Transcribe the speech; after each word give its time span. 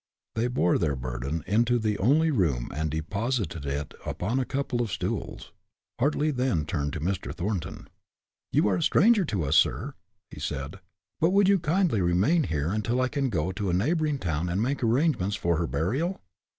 They 0.33 0.47
bore 0.47 0.79
their 0.79 0.95
burden 0.95 1.43
into 1.45 1.77
the 1.77 1.95
only 1.99 2.31
room 2.31 2.71
and 2.73 2.89
deposited 2.89 3.67
it 3.67 3.93
upon 4.03 4.39
a 4.39 4.45
couple 4.45 4.81
of 4.81 4.91
stools. 4.91 5.51
Hartly 5.99 6.31
then 6.31 6.65
turned 6.65 6.93
to 6.93 6.99
Mr. 6.99 7.31
Thornton. 7.31 7.87
"You 8.51 8.67
are 8.69 8.77
a 8.77 8.81
stranger 8.81 9.25
to 9.25 9.43
us, 9.43 9.55
sir," 9.57 9.93
he 10.31 10.39
said, 10.39 10.79
"but 11.19 11.29
would 11.29 11.47
you 11.47 11.59
kindly 11.59 12.01
remain 12.01 12.45
here 12.45 12.69
until 12.71 12.99
I 12.99 13.09
can 13.09 13.29
go 13.29 13.51
to 13.51 13.69
a 13.69 13.73
neighboring 13.73 14.17
town 14.17 14.49
and 14.49 14.59
make 14.59 14.83
arrangements 14.83 15.35
for 15.35 15.57
her 15.57 15.67
burial?" 15.67 16.19